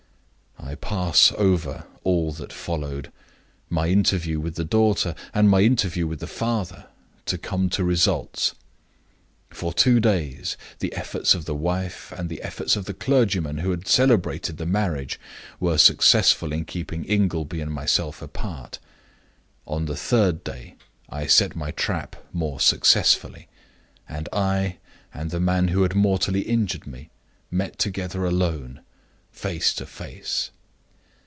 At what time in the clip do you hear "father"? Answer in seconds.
6.27-6.85